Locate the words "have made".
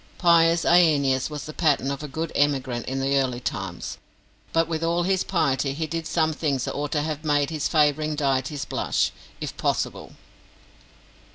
7.03-7.51